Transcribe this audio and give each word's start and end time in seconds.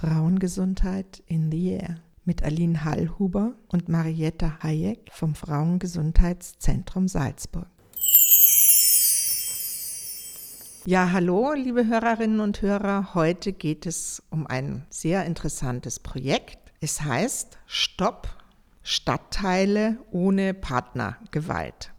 Frauengesundheit 0.00 1.22
in 1.26 1.50
the 1.50 1.72
Air 1.72 1.96
mit 2.24 2.42
Aline 2.42 2.84
Hallhuber 2.84 3.52
und 3.68 3.90
Marietta 3.90 4.58
Hayek 4.62 5.10
vom 5.12 5.34
Frauengesundheitszentrum 5.34 7.06
Salzburg. 7.06 7.66
Ja, 10.86 11.12
hallo, 11.12 11.52
liebe 11.52 11.86
Hörerinnen 11.86 12.40
und 12.40 12.62
Hörer. 12.62 13.12
Heute 13.12 13.52
geht 13.52 13.84
es 13.84 14.22
um 14.30 14.46
ein 14.46 14.86
sehr 14.88 15.26
interessantes 15.26 16.00
Projekt. 16.00 16.72
Es 16.80 17.02
heißt 17.02 17.58
Stopp 17.66 18.28
Stadtteile 18.82 19.98
ohne 20.10 20.54
Partnergewalt. 20.54 21.92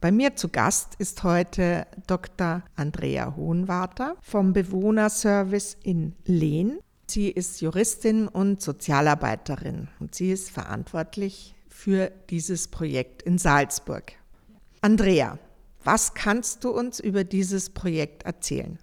Bei 0.00 0.10
mir 0.10 0.36
zu 0.36 0.48
Gast 0.48 0.94
ist 0.94 1.22
heute 1.22 1.86
Dr. 2.06 2.62
Andrea 2.76 3.36
Hohenwarter 3.36 4.16
vom 4.22 4.54
Bewohnerservice 4.54 5.76
in 5.82 6.14
Lehn. 6.24 6.78
Sie 7.08 7.30
ist 7.30 7.60
Juristin 7.60 8.26
und 8.26 8.60
Sozialarbeiterin 8.60 9.88
und 10.00 10.14
sie 10.14 10.32
ist 10.32 10.50
verantwortlich 10.50 11.54
für 11.68 12.10
dieses 12.30 12.68
Projekt 12.68 13.22
in 13.22 13.38
Salzburg. 13.38 14.12
Andrea, 14.80 15.38
was 15.84 16.14
kannst 16.14 16.64
du 16.64 16.70
uns 16.70 16.98
über 16.98 17.22
dieses 17.22 17.70
Projekt 17.70 18.24
erzählen? 18.24 18.78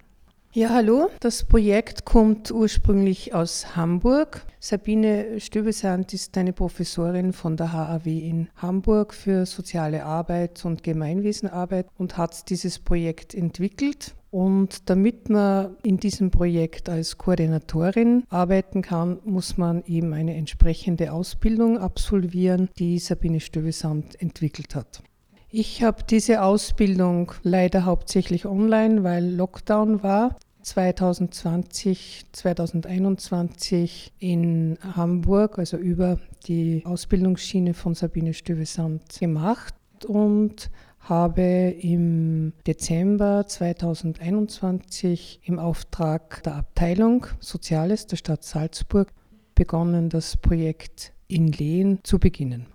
Ja, 0.54 0.70
hallo. 0.70 1.10
Das 1.20 1.44
Projekt 1.44 2.06
kommt 2.06 2.52
ursprünglich 2.52 3.34
aus 3.34 3.76
Hamburg. 3.76 4.46
Sabine 4.60 5.40
Stöbesand 5.40 6.14
ist 6.14 6.38
eine 6.38 6.54
Professorin 6.54 7.34
von 7.34 7.58
der 7.58 7.74
HAW 7.74 8.06
in 8.06 8.48
Hamburg 8.58 9.16
für 9.16 9.46
soziale 9.48 10.06
Arbeit 10.06 10.64
und 10.64 10.84
Gemeinwesenarbeit 10.84 11.88
und 11.98 12.18
hat 12.18 12.50
dieses 12.52 12.78
Projekt 12.78 13.34
entwickelt. 13.34 14.14
Und 14.34 14.90
damit 14.90 15.30
man 15.30 15.76
in 15.84 15.98
diesem 15.98 16.32
Projekt 16.32 16.90
als 16.90 17.20
Koordinatorin 17.20 18.24
arbeiten 18.30 18.82
kann, 18.82 19.20
muss 19.26 19.58
man 19.58 19.84
eben 19.86 20.12
eine 20.12 20.34
entsprechende 20.34 21.14
Ausbildung 21.14 21.78
absolvieren, 21.78 22.68
die 22.80 22.98
Sabine 22.98 23.40
Stöbesand 23.40 24.20
entwickelt 24.20 24.74
hat. 24.74 25.04
Ich 25.52 25.84
habe 25.84 26.02
diese 26.10 26.42
Ausbildung 26.42 27.32
leider 27.44 27.86
hauptsächlich 27.86 28.48
online, 28.48 29.04
weil 29.04 29.24
Lockdown 29.24 30.02
war. 30.02 30.36
2020, 30.64 32.26
2021 32.32 34.14
in 34.18 34.80
Hamburg, 34.96 35.60
also 35.60 35.78
über 35.78 36.18
die 36.48 36.82
Ausbildungsschiene 36.86 37.76
von 37.76 37.94
Sabine 37.94 38.34
Stüvesand 38.34 39.20
gemacht 39.20 39.76
und 40.08 40.72
habe 41.04 41.76
im 41.82 42.54
Dezember 42.66 43.46
2021 43.46 45.42
im 45.44 45.60
Auftrag 45.60 46.42
der 46.44 46.56
Abteilung 46.56 47.28
Soziales 47.40 48.08
der 48.08 48.16
Stadt 48.16 48.44
Salzburg 48.44 49.10
begonnen, 49.54 50.10
das 50.10 50.38
Projekt 50.38 51.14
in 51.28 51.52
Lehen 51.52 52.00
zu 52.04 52.20
beginnen. 52.20 52.68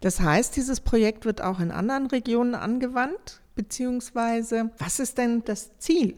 Das 0.00 0.20
heißt, 0.20 0.56
dieses 0.56 0.80
Projekt 0.80 1.24
wird 1.24 1.40
auch 1.40 1.60
in 1.60 1.70
anderen 1.70 2.06
Regionen 2.06 2.54
angewandt, 2.54 3.40
beziehungsweise 3.54 4.70
was 4.78 4.98
ist 4.98 5.18
denn 5.18 5.42
das 5.44 5.78
Ziel? 5.78 6.16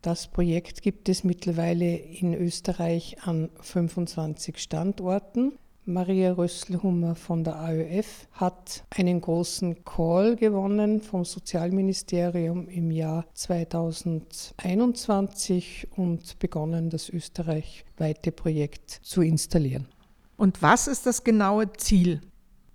Das 0.00 0.26
Projekt 0.26 0.82
gibt 0.82 1.08
es 1.08 1.22
mittlerweile 1.22 1.96
in 1.96 2.34
Österreich 2.34 3.18
an 3.22 3.50
25 3.60 4.58
Standorten. 4.58 5.52
Maria 5.84 6.32
Rösselhummer 6.32 7.16
von 7.16 7.42
der 7.42 7.56
AÖF 7.56 8.28
hat 8.30 8.84
einen 8.90 9.20
großen 9.20 9.84
Call 9.84 10.36
gewonnen 10.36 11.00
vom 11.00 11.24
Sozialministerium 11.24 12.68
im 12.68 12.92
Jahr 12.92 13.26
2021 13.34 15.88
und 15.96 16.38
begonnen, 16.38 16.88
das 16.88 17.08
österreichweite 17.08 18.30
Projekt 18.30 19.00
zu 19.02 19.22
installieren. 19.22 19.88
Und 20.36 20.62
was 20.62 20.86
ist 20.86 21.06
das 21.06 21.24
genaue 21.24 21.72
Ziel? 21.72 22.20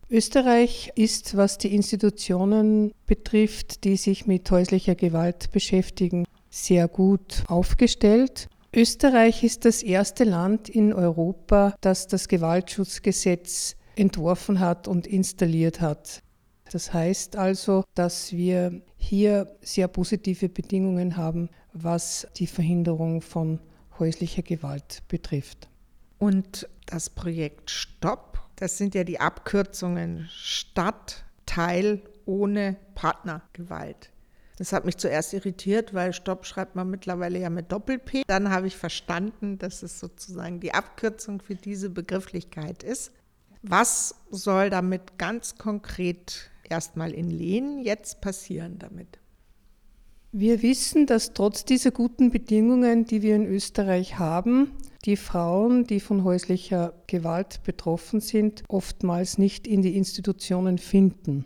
Österreich 0.09 0.91
ist, 0.95 1.37
was 1.37 1.57
die 1.57 1.73
Institutionen 1.73 2.91
betrifft, 3.05 3.85
die 3.85 3.95
sich 3.95 4.27
mit 4.27 4.51
häuslicher 4.51 4.95
Gewalt 4.95 5.53
beschäftigen, 5.53 6.25
sehr 6.49 6.89
gut 6.89 7.45
aufgestellt. 7.47 8.49
Österreich 8.73 9.43
ist 9.43 9.65
das 9.65 9.83
erste 9.83 10.23
Land 10.23 10.69
in 10.69 10.93
Europa, 10.93 11.75
das 11.81 12.07
das 12.07 12.27
Gewaltschutzgesetz 12.27 13.75
entworfen 13.95 14.59
hat 14.59 14.87
und 14.87 15.07
installiert 15.07 15.81
hat. 15.81 16.21
Das 16.71 16.93
heißt 16.93 17.37
also, 17.37 17.83
dass 17.95 18.33
wir 18.33 18.81
hier 18.97 19.55
sehr 19.61 19.87
positive 19.87 20.49
Bedingungen 20.49 21.15
haben, 21.15 21.49
was 21.73 22.27
die 22.35 22.47
Verhinderung 22.47 23.21
von 23.21 23.59
häuslicher 23.99 24.43
Gewalt 24.43 25.03
betrifft. 25.07 25.69
Und 26.19 26.67
das 26.85 27.09
Projekt 27.09 27.71
Stopp 27.71 28.37
das 28.57 28.75
sind 28.75 28.95
ja 28.95 29.03
die 29.03 29.19
Abkürzungen 29.19 30.27
Stadtteil 30.31 32.01
ohne 32.25 32.75
Partnergewalt. 32.95 34.09
Das 34.57 34.73
hat 34.73 34.85
mich 34.85 34.97
zuerst 34.97 35.33
irritiert, 35.33 35.93
weil 35.93 36.13
Stopp 36.13 36.45
schreibt 36.45 36.75
man 36.75 36.89
mittlerweile 36.89 37.39
ja 37.39 37.49
mit 37.49 37.71
Doppel-P. 37.71 38.23
Dann 38.27 38.49
habe 38.49 38.67
ich 38.67 38.75
verstanden, 38.75 39.59
dass 39.59 39.83
es 39.83 39.99
sozusagen 39.99 40.59
die 40.59 40.73
Abkürzung 40.73 41.41
für 41.41 41.55
diese 41.55 41.91
Begrifflichkeit 41.91 42.83
ist. 42.83 43.11
Was 43.61 44.15
soll 44.31 44.69
damit 44.69 45.17
ganz 45.17 45.57
konkret 45.57 46.49
erstmal 46.67 47.11
in 47.11 47.29
Lehnen 47.29 47.83
jetzt 47.83 48.19
passieren 48.21 48.79
damit? 48.79 49.19
Wir 50.31 50.61
wissen, 50.61 51.05
dass 51.05 51.33
trotz 51.33 51.63
dieser 51.63 51.91
guten 51.91 52.31
Bedingungen, 52.31 53.05
die 53.05 53.21
wir 53.21 53.35
in 53.35 53.45
Österreich 53.45 54.19
haben, 54.19 54.71
die 55.05 55.17
Frauen, 55.17 55.85
die 55.85 55.99
von 55.99 56.23
häuslicher 56.23 56.93
Gewalt 57.07 57.61
betroffen 57.63 58.19
sind, 58.19 58.63
oftmals 58.67 59.37
nicht 59.37 59.67
in 59.67 59.81
die 59.81 59.95
Institutionen 59.95 60.79
finden. 60.79 61.45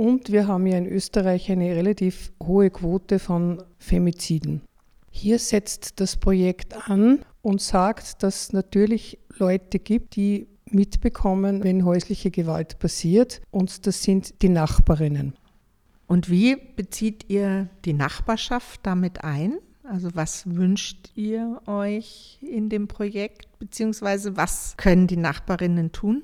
Und 0.00 0.32
wir 0.32 0.48
haben 0.48 0.66
ja 0.66 0.78
in 0.78 0.86
Österreich 0.86 1.52
eine 1.52 1.76
relativ 1.76 2.32
hohe 2.42 2.70
Quote 2.70 3.18
von 3.18 3.62
Femiziden. 3.76 4.62
Hier 5.10 5.38
setzt 5.38 6.00
das 6.00 6.16
Projekt 6.16 6.88
an 6.88 7.18
und 7.42 7.60
sagt, 7.60 8.22
dass 8.22 8.44
es 8.44 8.52
natürlich 8.54 9.18
Leute 9.36 9.78
gibt, 9.78 10.16
die 10.16 10.46
mitbekommen, 10.64 11.62
wenn 11.64 11.84
häusliche 11.84 12.30
Gewalt 12.30 12.78
passiert. 12.78 13.42
Und 13.50 13.86
das 13.86 14.02
sind 14.02 14.40
die 14.40 14.48
Nachbarinnen. 14.48 15.34
Und 16.06 16.30
wie 16.30 16.56
bezieht 16.56 17.26
ihr 17.28 17.68
die 17.84 17.92
Nachbarschaft 17.92 18.80
damit 18.84 19.22
ein? 19.22 19.58
Also 19.82 20.08
was 20.14 20.46
wünscht 20.46 21.10
ihr 21.14 21.60
euch 21.66 22.38
in 22.40 22.70
dem 22.70 22.88
Projekt, 22.88 23.58
beziehungsweise 23.58 24.34
was 24.34 24.78
können 24.78 25.08
die 25.08 25.18
Nachbarinnen 25.18 25.92
tun? 25.92 26.22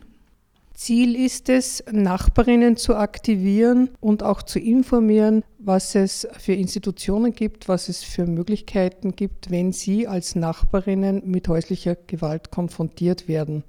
Ziel 0.76 1.16
ist 1.16 1.48
es, 1.48 1.82
Nachbarinnen 1.90 2.76
zu 2.76 2.96
aktivieren 2.96 3.88
und 3.98 4.22
auch 4.22 4.42
zu 4.42 4.58
informieren, 4.58 5.42
was 5.58 5.94
es 5.94 6.28
für 6.38 6.52
Institutionen 6.52 7.32
gibt, 7.32 7.66
was 7.66 7.88
es 7.88 8.02
für 8.02 8.26
Möglichkeiten 8.26 9.16
gibt, 9.16 9.50
wenn 9.50 9.72
sie 9.72 10.06
als 10.06 10.34
Nachbarinnen 10.34 11.22
mit 11.24 11.48
häuslicher 11.48 11.96
Gewalt 11.96 12.50
konfrontiert 12.50 13.26
werden. 13.26 13.64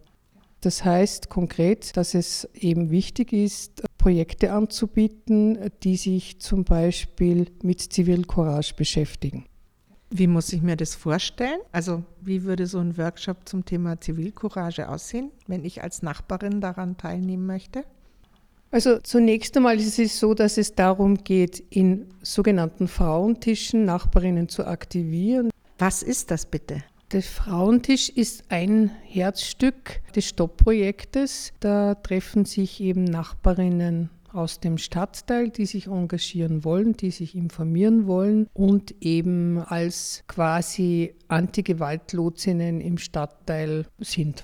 Das 0.59 0.83
heißt 0.83 1.29
konkret, 1.29 1.95
dass 1.95 2.13
es 2.13 2.49
eben 2.53 2.91
wichtig 2.91 3.31
ist, 3.31 3.83
Projekte 3.97 4.51
anzubieten, 4.51 5.71
die 5.83 5.95
sich 5.95 6.39
zum 6.39 6.65
Beispiel 6.65 7.45
mit 7.63 7.79
Zivilcourage 7.79 8.73
beschäftigen. 8.75 9.45
Wie 10.09 10.27
muss 10.27 10.53
ich 10.53 10.61
mir 10.61 10.77
das 10.77 10.95
vorstellen? 10.95 11.59
Also 11.71 12.03
wie 12.21 12.43
würde 12.43 12.65
so 12.65 12.79
ein 12.79 12.97
Workshop 12.97 13.47
zum 13.47 13.65
Thema 13.65 13.99
Zivilcourage 13.99 14.87
aussehen, 14.87 15.31
wenn 15.47 15.65
ich 15.65 15.83
als 15.83 16.01
Nachbarin 16.01 16.61
daran 16.61 16.97
teilnehmen 16.97 17.45
möchte? 17.45 17.83
Also 18.71 18.99
zunächst 18.99 19.55
einmal 19.55 19.79
ist 19.79 19.99
es 19.99 20.19
so, 20.19 20.33
dass 20.33 20.57
es 20.57 20.75
darum 20.75 21.23
geht, 21.23 21.63
in 21.69 22.07
sogenannten 22.21 22.87
Frauentischen 22.87 23.85
Nachbarinnen 23.85 24.49
zu 24.49 24.65
aktivieren. 24.65 25.49
Was 25.77 26.03
ist 26.03 26.31
das 26.31 26.45
bitte? 26.45 26.83
Der 27.13 27.21
Frauentisch 27.21 28.09
ist 28.09 28.43
ein 28.49 28.91
Herzstück 29.05 30.01
des 30.13 30.25
Stopp-Projektes. 30.25 31.53
Da 31.61 31.95
treffen 31.95 32.43
sich 32.43 32.81
eben 32.81 33.05
Nachbarinnen 33.05 34.09
aus 34.37 34.59
dem 34.59 34.77
Stadtteil, 34.77 35.49
die 35.49 35.65
sich 35.65 35.87
engagieren 35.87 36.63
wollen, 36.63 36.93
die 36.93 37.11
sich 37.11 37.35
informieren 37.35 38.07
wollen 38.07 38.47
und 38.53 38.95
eben 39.01 39.59
als 39.59 40.23
quasi 40.27 41.15
Anti-Gewalt-Lotsinnen 41.27 42.79
im 42.79 42.97
Stadtteil 42.97 43.85
sind. 43.99 44.43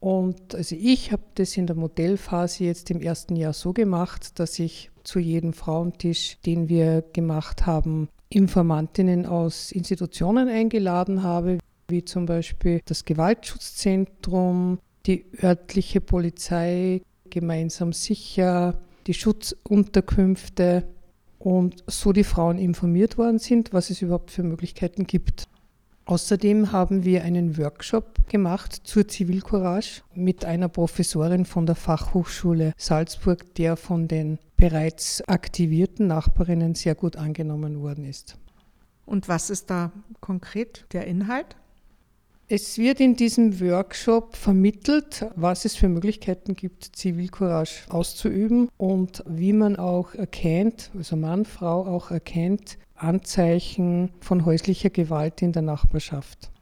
Und 0.00 0.54
also 0.54 0.76
ich 0.78 1.12
habe 1.12 1.22
das 1.36 1.56
in 1.56 1.66
der 1.66 1.76
Modellphase 1.76 2.64
jetzt 2.64 2.90
im 2.90 3.00
ersten 3.00 3.36
Jahr 3.36 3.54
so 3.54 3.72
gemacht, 3.72 4.38
dass 4.38 4.58
ich 4.58 4.90
zu 5.02 5.18
jedem 5.18 5.52
Frauentisch, 5.52 6.38
den 6.44 6.68
wir 6.68 7.02
gemacht 7.12 7.64
haben, 7.64 8.08
Informantinnen 8.28 9.26
aus 9.26 9.72
Institutionen 9.72 10.48
eingeladen 10.48 11.22
habe, 11.22 11.58
wie 11.88 12.04
zum 12.04 12.26
Beispiel 12.26 12.80
das 12.84 13.04
Gewaltschutzzentrum, 13.04 14.78
die 15.06 15.24
örtliche 15.42 16.00
Polizei, 16.00 17.02
gemeinsam 17.30 17.92
sicher, 17.92 18.80
die 19.06 19.14
Schutzunterkünfte 19.14 20.88
und 21.38 21.84
so 21.86 22.12
die 22.12 22.24
Frauen 22.24 22.58
informiert 22.58 23.18
worden 23.18 23.38
sind, 23.38 23.72
was 23.72 23.90
es 23.90 24.02
überhaupt 24.02 24.30
für 24.30 24.42
Möglichkeiten 24.42 25.06
gibt. 25.06 25.46
Außerdem 26.06 26.70
haben 26.70 27.04
wir 27.04 27.22
einen 27.24 27.56
Workshop 27.56 28.28
gemacht 28.28 28.80
zur 28.84 29.08
Zivilcourage 29.08 30.02
mit 30.14 30.44
einer 30.44 30.68
Professorin 30.68 31.46
von 31.46 31.64
der 31.64 31.76
Fachhochschule 31.76 32.74
Salzburg, 32.76 33.54
der 33.54 33.76
von 33.76 34.06
den 34.06 34.38
bereits 34.56 35.26
aktivierten 35.26 36.06
Nachbarinnen 36.06 36.74
sehr 36.74 36.94
gut 36.94 37.16
angenommen 37.16 37.80
worden 37.80 38.04
ist. 38.04 38.36
Und 39.06 39.28
was 39.28 39.48
ist 39.48 39.70
da 39.70 39.92
konkret 40.20 40.86
der 40.92 41.06
Inhalt? 41.06 41.56
Es 42.56 42.78
wird 42.78 43.00
in 43.00 43.16
diesem 43.16 43.58
Workshop 43.60 44.36
vermittelt, 44.36 45.26
was 45.34 45.64
es 45.64 45.74
für 45.74 45.88
Möglichkeiten 45.88 46.54
gibt, 46.54 46.84
Zivilcourage 46.84 47.82
auszuüben 47.88 48.68
und 48.76 49.24
wie 49.26 49.52
man 49.52 49.74
auch 49.74 50.14
erkennt, 50.14 50.92
also 50.96 51.16
Mann, 51.16 51.46
Frau 51.46 51.84
auch 51.84 52.12
erkennt, 52.12 52.78
Anzeichen 52.94 54.10
von 54.20 54.44
häuslicher 54.44 54.90
Gewalt 54.90 55.42
in 55.42 55.50
der 55.50 55.62
Nachbarschaft. 55.62 56.52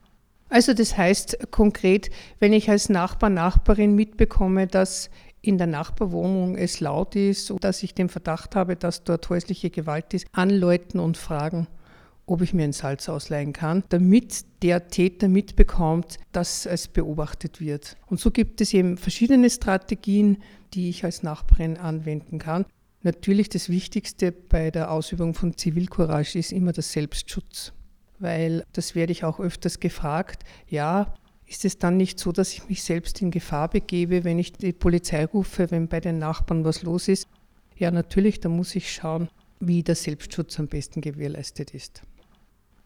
Also 0.48 0.72
das 0.72 0.96
heißt 0.96 1.50
konkret, 1.50 2.08
wenn 2.38 2.54
ich 2.54 2.70
als 2.70 2.88
Nachbar, 2.88 3.28
Nachbarin 3.28 3.94
mitbekomme, 3.94 4.68
dass 4.68 5.10
in 5.42 5.58
der 5.58 5.66
Nachbarwohnung 5.66 6.56
es 6.56 6.80
laut 6.80 7.16
ist 7.16 7.50
und 7.50 7.64
dass 7.64 7.82
ich 7.82 7.92
den 7.94 8.08
Verdacht 8.08 8.56
habe, 8.56 8.76
dass 8.76 9.04
dort 9.04 9.28
häusliche 9.28 9.68
Gewalt 9.68 10.14
ist, 10.14 10.26
anläuten 10.32 11.00
und 11.00 11.18
fragen, 11.18 11.66
ob 12.32 12.40
ich 12.40 12.55
mir 12.55 12.64
ein 12.64 12.73
Salz 12.73 13.11
ausleihen 13.11 13.52
kann, 13.52 13.84
damit 13.90 14.46
der 14.62 14.88
Täter 14.88 15.29
mitbekommt, 15.29 16.19
dass 16.32 16.64
es 16.64 16.88
beobachtet 16.88 17.61
wird. 17.61 17.99
Und 18.06 18.20
so 18.20 18.31
gibt 18.31 18.62
es 18.62 18.73
eben 18.73 18.96
verschiedene 18.96 19.50
Strategien, 19.50 20.38
die 20.73 20.88
ich 20.88 21.05
als 21.05 21.23
Nachbarin 21.23 21.76
anwenden 21.76 22.38
kann. 22.38 22.64
Natürlich 23.02 23.50
das 23.50 23.69
Wichtigste 23.69 24.32
bei 24.32 24.70
der 24.70 24.90
Ausübung 24.90 25.34
von 25.34 25.58
Zivilcourage 25.58 26.38
ist 26.38 26.52
immer 26.52 26.73
der 26.73 26.84
Selbstschutz, 26.84 27.75
weil 28.19 28.64
das 28.73 28.94
werde 28.94 29.12
ich 29.12 29.25
auch 29.25 29.38
öfters 29.38 29.79
gefragt. 29.79 30.44
Ja, 30.69 31.12
ist 31.46 31.67
es 31.67 31.79
dann 31.79 31.99
nicht 31.99 32.19
so, 32.19 32.32
dass 32.32 32.55
ich 32.55 32.67
mich 32.67 32.82
selbst 32.82 33.20
in 33.20 33.31
Gefahr 33.31 33.69
begebe, 33.69 34.25
wenn 34.25 34.38
ich 34.38 34.55
die 34.55 34.73
Polizei 34.73 35.26
rufe, 35.26 35.70
wenn 35.70 35.87
bei 35.87 36.00
den 36.00 36.19
Nachbarn 36.19 36.64
was 36.64 36.82
los 36.82 37.08
ist? 37.08 37.29
Ja, 37.76 37.90
natürlich, 37.90 38.40
da 38.40 38.49
muss 38.49 38.75
ich 38.75 38.90
schauen, 38.90 39.29
wie 39.61 39.82
der 39.82 39.96
Selbstschutz 39.96 40.58
am 40.58 40.69
besten 40.69 41.02
gewährleistet 41.02 41.75
ist. 41.75 42.02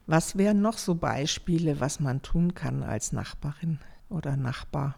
Was 0.06 0.38
wären 0.38 0.62
noch 0.62 0.79
so 0.79 0.94
Beispiele, 0.94 1.81
was 1.81 1.99
man 1.99 2.23
tun 2.23 2.55
kann 2.55 2.85
als 2.85 3.12
Nachbarin 3.12 3.81
oder 4.08 4.37
Nachbar? 4.37 4.97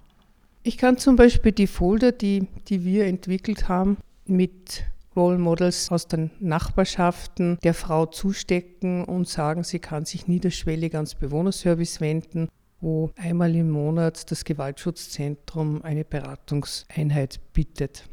Ich 0.62 0.76
kann 0.76 0.98
zum 0.98 1.16
Beispiel 1.16 1.52
die 1.52 1.66
Folder, 1.66 2.12
die, 2.12 2.46
die 2.68 2.84
wir 2.84 3.06
entwickelt 3.06 3.68
haben, 3.68 3.96
mit 4.26 4.84
Role 5.16 5.38
Models 5.38 5.90
aus 5.90 6.08
den 6.08 6.30
Nachbarschaften 6.40 7.58
der 7.64 7.72
Frau 7.72 8.04
zustecken 8.04 9.04
und 9.04 9.26
sagen, 9.26 9.64
sie 9.64 9.78
kann 9.78 10.04
sich 10.04 10.28
niederschwellig 10.28 10.94
ans 10.94 11.14
Bewohnerservice 11.14 12.02
wenden, 12.02 12.50
wo 12.82 13.10
einmal 13.16 13.54
im 13.56 13.70
Monat 13.70 14.30
das 14.30 14.44
Gewaltschutzzentrum 14.44 15.82
eine 15.82 16.04
Beratungseinheit 16.04 17.40
bietet. 17.54 18.04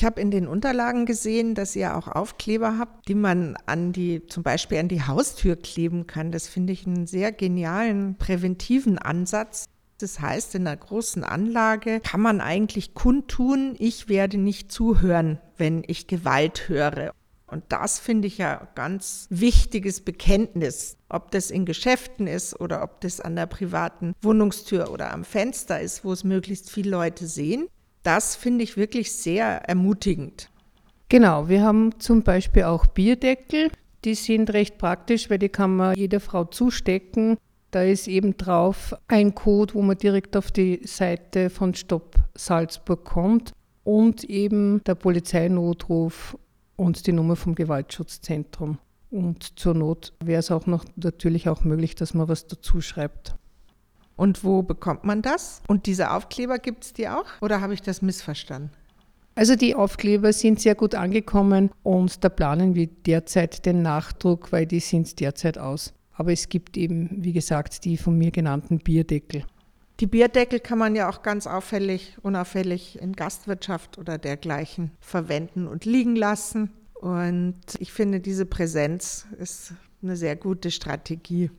Ich 0.00 0.06
habe 0.06 0.18
in 0.18 0.30
den 0.30 0.48
Unterlagen 0.48 1.04
gesehen, 1.04 1.54
dass 1.54 1.76
ihr 1.76 1.94
auch 1.94 2.08
Aufkleber 2.08 2.78
habt, 2.78 3.06
die 3.06 3.14
man 3.14 3.58
an 3.66 3.92
die, 3.92 4.24
zum 4.28 4.42
Beispiel 4.42 4.78
an 4.78 4.88
die 4.88 5.02
Haustür 5.02 5.56
kleben 5.56 6.06
kann. 6.06 6.32
Das 6.32 6.48
finde 6.48 6.72
ich 6.72 6.86
einen 6.86 7.06
sehr 7.06 7.32
genialen 7.32 8.16
präventiven 8.16 8.96
Ansatz. 8.96 9.66
Das 9.98 10.18
heißt, 10.18 10.54
in 10.54 10.66
einer 10.66 10.78
großen 10.78 11.22
Anlage 11.22 12.00
kann 12.00 12.22
man 12.22 12.40
eigentlich 12.40 12.94
kundtun, 12.94 13.74
ich 13.78 14.08
werde 14.08 14.38
nicht 14.38 14.72
zuhören, 14.72 15.38
wenn 15.58 15.82
ich 15.86 16.06
Gewalt 16.06 16.70
höre. 16.70 17.12
Und 17.46 17.64
das 17.68 17.98
finde 17.98 18.26
ich 18.26 18.38
ja 18.38 18.68
ganz 18.74 19.26
wichtiges 19.28 20.00
Bekenntnis. 20.00 20.96
Ob 21.10 21.30
das 21.30 21.50
in 21.50 21.66
Geschäften 21.66 22.26
ist 22.26 22.58
oder 22.58 22.82
ob 22.82 23.02
das 23.02 23.20
an 23.20 23.36
der 23.36 23.44
privaten 23.44 24.14
Wohnungstür 24.22 24.90
oder 24.90 25.12
am 25.12 25.24
Fenster 25.24 25.78
ist, 25.78 26.06
wo 26.06 26.12
es 26.14 26.24
möglichst 26.24 26.70
viele 26.70 26.88
Leute 26.88 27.26
sehen. 27.26 27.68
Das 28.02 28.36
finde 28.36 28.64
ich 28.64 28.76
wirklich 28.76 29.12
sehr 29.12 29.68
ermutigend. 29.68 30.48
Genau, 31.08 31.48
wir 31.48 31.62
haben 31.62 31.98
zum 31.98 32.22
Beispiel 32.22 32.64
auch 32.64 32.86
Bierdeckel. 32.86 33.70
Die 34.04 34.14
sind 34.14 34.52
recht 34.52 34.78
praktisch, 34.78 35.28
weil 35.28 35.38
die 35.38 35.48
kann 35.48 35.76
man 35.76 35.94
jeder 35.94 36.20
Frau 36.20 36.44
zustecken 36.44 37.36
da 37.70 37.82
ist 37.82 38.08
eben 38.08 38.36
drauf 38.36 38.94
ein 39.06 39.34
Code, 39.34 39.74
wo 39.74 39.82
man 39.82 39.96
direkt 39.96 40.36
auf 40.36 40.50
die 40.50 40.80
Seite 40.84 41.50
von 41.50 41.74
Stopp 41.74 42.16
Salzburg 42.34 43.04
kommt 43.04 43.52
und 43.84 44.24
eben 44.24 44.82
der 44.84 44.96
Polizeinotruf 44.96 46.36
und 46.76 47.06
die 47.06 47.12
Nummer 47.12 47.36
vom 47.36 47.54
Gewaltschutzzentrum. 47.54 48.78
Und 49.10 49.58
zur 49.58 49.74
Not 49.74 50.12
wäre 50.24 50.40
es 50.40 50.50
auch 50.50 50.66
noch 50.66 50.84
natürlich 50.96 51.48
auch 51.48 51.64
möglich, 51.64 51.94
dass 51.94 52.14
man 52.14 52.28
was 52.28 52.46
dazu 52.46 52.80
schreibt. 52.80 53.34
Und 54.20 54.44
wo 54.44 54.60
bekommt 54.60 55.02
man 55.04 55.22
das? 55.22 55.62
Und 55.66 55.86
diese 55.86 56.10
Aufkleber 56.10 56.58
gibt 56.58 56.84
es 56.84 56.92
die 56.92 57.08
auch? 57.08 57.24
Oder 57.40 57.62
habe 57.62 57.72
ich 57.72 57.80
das 57.80 58.02
missverstanden? 58.02 58.70
Also 59.34 59.56
die 59.56 59.74
Aufkleber 59.74 60.34
sind 60.34 60.60
sehr 60.60 60.74
gut 60.74 60.94
angekommen 60.94 61.70
und 61.82 62.22
da 62.22 62.28
planen 62.28 62.74
wir 62.74 62.86
derzeit 62.86 63.64
den 63.64 63.80
Nachdruck, 63.80 64.52
weil 64.52 64.66
die 64.66 64.80
sind 64.80 65.20
derzeit 65.20 65.56
aus. 65.56 65.94
Aber 66.12 66.32
es 66.32 66.50
gibt 66.50 66.76
eben, 66.76 67.08
wie 67.24 67.32
gesagt, 67.32 67.86
die 67.86 67.96
von 67.96 68.18
mir 68.18 68.30
genannten 68.30 68.80
Bierdeckel. 68.80 69.46
Die 70.00 70.06
Bierdeckel 70.06 70.60
kann 70.60 70.76
man 70.76 70.94
ja 70.94 71.08
auch 71.08 71.22
ganz 71.22 71.46
auffällig, 71.46 72.18
unauffällig 72.20 73.00
in 73.00 73.14
Gastwirtschaft 73.14 73.96
oder 73.96 74.18
dergleichen 74.18 74.90
verwenden 75.00 75.66
und 75.66 75.86
liegen 75.86 76.14
lassen. 76.14 76.72
Und 76.92 77.56
ich 77.78 77.90
finde, 77.90 78.20
diese 78.20 78.44
Präsenz 78.44 79.24
ist 79.38 79.72
eine 80.02 80.16
sehr 80.16 80.36
gute 80.36 80.70
Strategie. 80.70 81.50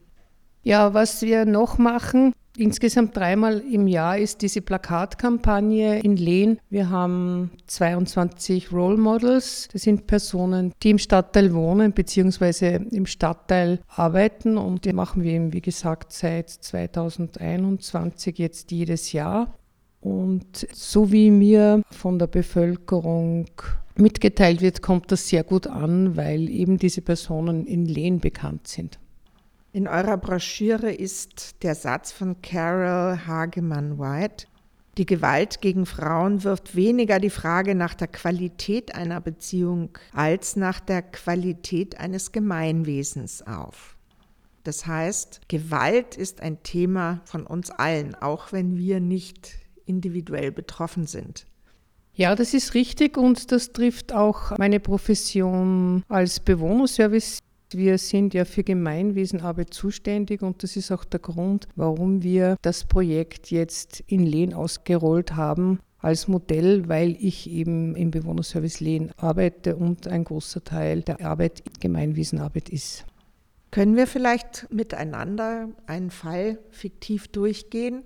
Ja, 0.62 0.94
was 0.94 1.24
wir 1.24 1.46
noch 1.46 1.80
machen, 1.80 2.36
Insgesamt 2.58 3.16
dreimal 3.16 3.60
im 3.60 3.88
Jahr 3.88 4.18
ist 4.18 4.42
diese 4.42 4.62
Plakatkampagne 4.62 6.02
in 6.02 6.18
Lehn. 6.18 6.60
Wir 6.70 6.90
haben 6.90 7.52
22 7.68 8.74
Role 8.74 8.98
Models. 8.98 9.70
Das 9.72 9.84
sind 9.84 10.06
Personen, 10.06 10.74
die 10.84 10.90
im 10.90 10.98
Stadtteil 10.98 11.54
wohnen 11.54 11.94
bzw. 11.94 12.76
im 12.92 13.06
Stadtteil 13.06 13.80
arbeiten 13.88 14.58
und 14.58 14.84
die 14.84 14.92
machen 14.92 15.24
wir 15.24 15.32
eben, 15.32 15.54
wie 15.54 15.62
gesagt, 15.62 16.12
seit 16.12 16.50
2021 16.50 18.38
jetzt 18.38 18.72
jedes 18.72 19.14
Jahr. 19.14 19.56
Und 20.02 20.68
so 20.74 21.12
wie 21.12 21.32
mir 21.32 21.84
von 21.90 22.20
der 22.20 22.28
Bevölkerung 22.28 23.46
mitgeteilt 23.96 24.62
wird, 24.62 24.82
kommt 24.82 25.12
das 25.12 25.30
sehr 25.30 25.44
gut 25.44 25.68
an, 25.68 26.18
weil 26.18 26.50
eben 26.50 26.78
diese 26.78 27.02
Personen 27.02 27.66
in 27.66 27.86
Lehn 27.86 28.20
bekannt 28.20 28.68
sind. 28.68 29.00
In 29.74 29.88
eurer 29.88 30.18
Broschüre 30.18 30.92
ist 30.92 31.64
der 31.64 31.76
Satz 31.76 32.12
von 32.12 32.42
Carol 32.42 33.26
Hagemann 33.26 33.98
White, 33.98 34.48
die 34.98 35.06
Gewalt 35.06 35.62
gegen 35.62 35.86
Frauen 35.86 36.44
wirft 36.44 36.76
weniger 36.76 37.20
die 37.20 37.30
Frage 37.30 37.74
nach 37.74 37.94
der 37.94 38.10
Qualität 38.10 38.94
einer 38.94 39.22
Beziehung 39.22 39.98
als 40.12 40.58
nach 40.58 40.82
der 40.82 41.02
Qualität 41.02 41.98
eines 42.02 42.34
Gemeinwesens 42.34 43.48
auf. 43.48 43.96
Das 44.66 44.86
heißt, 44.86 45.40
Gewalt 45.48 46.18
ist 46.18 46.42
ein 46.42 46.62
Thema 46.64 47.22
von 47.24 47.48
uns 47.48 47.72
allen, 47.72 48.14
auch 48.16 48.52
wenn 48.52 48.76
wir 48.76 49.00
nicht 49.00 49.54
individuell 49.86 50.52
betroffen 50.52 51.08
sind. 51.08 51.46
Ja, 52.14 52.36
das 52.36 52.54
ist 52.54 52.74
richtig 52.74 53.18
und 53.18 53.54
das 53.54 53.72
trifft 53.72 54.14
auch 54.14 54.58
meine 54.58 54.82
Profession 54.82 56.04
als 56.10 56.42
Bewohnerservice 56.42 57.40
wir 57.76 57.98
sind 57.98 58.34
ja 58.34 58.46
für 58.46 58.64
Gemeinwesenarbeit 58.64 59.74
zuständig 59.74 60.42
und 60.42 60.64
das 60.64 60.76
ist 60.76 60.92
auch 60.92 61.04
der 61.04 61.20
Grund, 61.20 61.68
warum 61.76 62.24
wir 62.24 62.58
das 62.62 62.86
Projekt 62.86 63.52
jetzt 63.52 64.04
in 64.08 64.26
Lehn 64.26 64.54
ausgerollt 64.54 65.36
haben 65.36 65.80
als 66.00 66.28
Modell, 66.28 66.88
weil 66.90 67.16
ich 67.20 67.50
eben 67.50 67.96
im 67.96 68.12
Bewohnerservice 68.12 68.80
Lehn 68.80 69.12
arbeite 69.18 69.76
und 69.76 70.08
ein 70.08 70.24
großer 70.24 70.64
Teil 70.64 71.02
der 71.02 71.24
Arbeit 71.24 71.64
Gemeinwesenarbeit 71.80 72.70
ist. 72.70 73.06
Können 73.70 73.96
wir 73.96 74.08
vielleicht 74.08 74.68
miteinander 74.72 75.70
einen 75.86 76.12
Fall 76.12 76.60
fiktiv 76.72 77.28
durchgehen? 77.30 78.04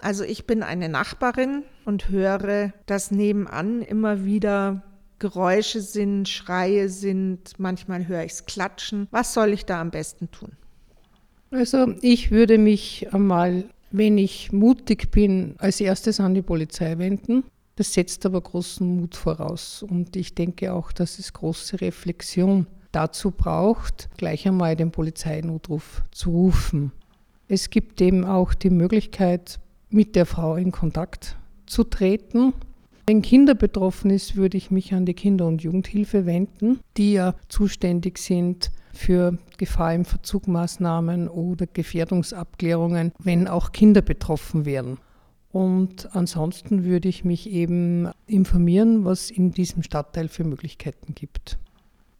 Also 0.00 0.24
ich 0.24 0.46
bin 0.46 0.62
eine 0.62 0.88
Nachbarin 0.88 1.64
und 1.84 2.08
höre, 2.08 2.72
dass 2.86 3.10
nebenan 3.10 3.82
immer 3.82 4.24
wieder 4.24 4.82
Geräusche 5.18 5.80
sind, 5.80 6.28
Schreie 6.28 6.88
sind, 6.88 7.58
manchmal 7.58 8.06
höre 8.06 8.24
ich 8.24 8.32
es 8.32 8.46
klatschen. 8.46 9.08
Was 9.10 9.32
soll 9.32 9.52
ich 9.52 9.64
da 9.64 9.80
am 9.80 9.90
besten 9.90 10.30
tun? 10.30 10.52
Also 11.50 11.94
ich 12.02 12.30
würde 12.30 12.58
mich 12.58 13.12
einmal, 13.14 13.64
wenn 13.90 14.18
ich 14.18 14.52
mutig 14.52 15.10
bin, 15.10 15.54
als 15.58 15.80
erstes 15.80 16.20
an 16.20 16.34
die 16.34 16.42
Polizei 16.42 16.98
wenden. 16.98 17.44
Das 17.76 17.94
setzt 17.94 18.26
aber 18.26 18.40
großen 18.40 19.00
Mut 19.00 19.14
voraus 19.16 19.82
und 19.82 20.16
ich 20.16 20.34
denke 20.34 20.72
auch, 20.72 20.92
dass 20.92 21.18
es 21.18 21.32
große 21.32 21.80
Reflexion 21.80 22.66
dazu 22.92 23.30
braucht, 23.30 24.08
gleich 24.16 24.46
einmal 24.48 24.76
den 24.76 24.90
Polizeinotruf 24.90 26.02
zu 26.10 26.30
rufen. 26.30 26.92
Es 27.48 27.70
gibt 27.70 28.00
eben 28.00 28.24
auch 28.24 28.54
die 28.54 28.70
Möglichkeit, 28.70 29.60
mit 29.90 30.16
der 30.16 30.26
Frau 30.26 30.56
in 30.56 30.72
Kontakt 30.72 31.36
zu 31.66 31.84
treten 31.84 32.54
wenn 33.06 33.22
Kinder 33.22 33.54
betroffen 33.54 34.10
ist, 34.10 34.36
würde 34.36 34.56
ich 34.56 34.70
mich 34.70 34.92
an 34.92 35.06
die 35.06 35.14
Kinder- 35.14 35.46
und 35.46 35.62
Jugendhilfe 35.62 36.26
wenden, 36.26 36.80
die 36.96 37.12
ja 37.12 37.34
zuständig 37.48 38.18
sind 38.18 38.72
für 38.92 39.38
Gefahr 39.58 39.94
im 39.94 40.04
Verzugmaßnahmen 40.04 41.28
oder 41.28 41.66
Gefährdungsabklärungen, 41.66 43.12
wenn 43.18 43.46
auch 43.46 43.72
Kinder 43.72 44.02
betroffen 44.02 44.64
wären. 44.64 44.98
Und 45.52 46.14
ansonsten 46.14 46.84
würde 46.84 47.08
ich 47.08 47.24
mich 47.24 47.48
eben 47.48 48.10
informieren, 48.26 49.04
was 49.04 49.30
in 49.30 49.52
diesem 49.52 49.82
Stadtteil 49.82 50.28
für 50.28 50.44
Möglichkeiten 50.44 51.14
gibt. 51.14 51.58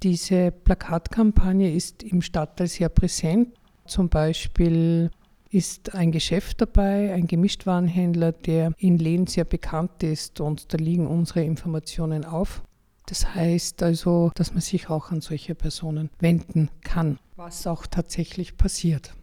Diese 0.02 0.52
Plakatkampagne 0.52 1.74
ist 1.74 2.02
im 2.02 2.22
Stadtteil 2.22 2.68
sehr 2.68 2.88
präsent. 2.88 3.48
Zum 3.86 4.08
Beispiel 4.08 5.10
ist 5.56 5.94
ein 5.94 6.12
Geschäft 6.12 6.60
dabei, 6.60 7.14
ein 7.14 7.26
Gemischtwarenhändler, 7.26 8.32
der 8.32 8.72
in 8.76 8.98
Lehn 8.98 9.26
sehr 9.26 9.44
bekannt 9.44 10.02
ist 10.02 10.40
und 10.40 10.74
da 10.74 10.76
liegen 10.76 11.06
unsere 11.06 11.42
Informationen 11.42 12.26
auf. 12.26 12.62
Das 13.06 13.34
heißt 13.34 13.82
also, 13.82 14.30
dass 14.34 14.52
man 14.52 14.60
sich 14.60 14.90
auch 14.90 15.10
an 15.10 15.22
solche 15.22 15.54
Personen 15.54 16.10
wenden 16.18 16.68
kann, 16.82 17.18
was 17.36 17.66
auch 17.66 17.86
tatsächlich 17.86 18.58
passiert. 18.58 19.14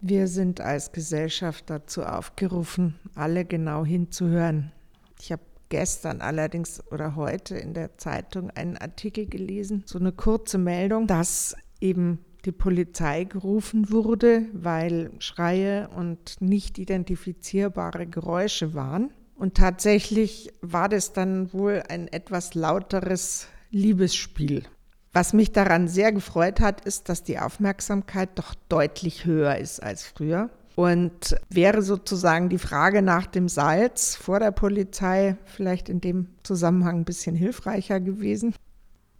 Wir 0.00 0.26
sind 0.26 0.62
als 0.62 0.92
Gesellschaft 0.92 1.68
dazu 1.68 2.02
aufgerufen, 2.02 2.94
alle 3.14 3.44
genau 3.44 3.84
hinzuhören. 3.84 4.72
Ich 5.20 5.32
habe 5.32 5.42
gestern 5.68 6.22
allerdings 6.22 6.82
oder 6.90 7.14
heute 7.14 7.58
in 7.58 7.74
der 7.74 7.98
Zeitung 7.98 8.50
einen 8.50 8.78
Artikel 8.78 9.26
gelesen, 9.26 9.82
so 9.84 9.98
eine 9.98 10.12
kurze 10.12 10.56
Meldung, 10.56 11.06
dass 11.06 11.56
eben 11.80 12.20
die 12.48 12.52
Polizei 12.52 13.24
gerufen 13.24 13.90
wurde, 13.90 14.46
weil 14.54 15.10
Schreie 15.18 15.90
und 15.94 16.40
nicht 16.40 16.78
identifizierbare 16.78 18.06
Geräusche 18.06 18.72
waren. 18.72 19.10
Und 19.34 19.54
tatsächlich 19.54 20.50
war 20.62 20.88
das 20.88 21.12
dann 21.12 21.52
wohl 21.52 21.82
ein 21.90 22.08
etwas 22.08 22.54
lauteres 22.54 23.48
Liebesspiel. 23.70 24.64
Was 25.12 25.34
mich 25.34 25.52
daran 25.52 25.88
sehr 25.88 26.10
gefreut 26.10 26.60
hat, 26.60 26.86
ist, 26.86 27.10
dass 27.10 27.22
die 27.22 27.38
Aufmerksamkeit 27.38 28.30
doch 28.36 28.54
deutlich 28.70 29.26
höher 29.26 29.58
ist 29.58 29.82
als 29.82 30.04
früher. 30.04 30.48
Und 30.74 31.36
wäre 31.50 31.82
sozusagen 31.82 32.48
die 32.48 32.56
Frage 32.56 33.02
nach 33.02 33.26
dem 33.26 33.50
Salz 33.50 34.16
vor 34.16 34.40
der 34.40 34.52
Polizei 34.52 35.36
vielleicht 35.44 35.90
in 35.90 36.00
dem 36.00 36.28
Zusammenhang 36.44 37.00
ein 37.00 37.04
bisschen 37.04 37.36
hilfreicher 37.36 38.00
gewesen? 38.00 38.54